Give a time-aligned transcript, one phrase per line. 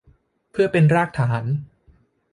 [0.51, 1.43] เพื่อเป็นรากฐาน